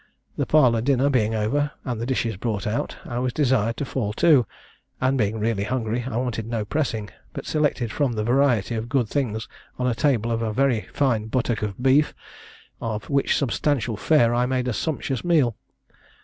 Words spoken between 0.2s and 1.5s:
The parlour dinner being